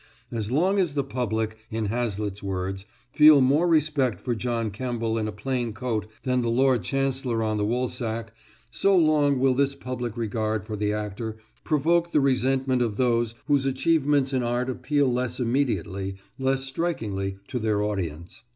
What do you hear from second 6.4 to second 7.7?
the Lord Chancellor on the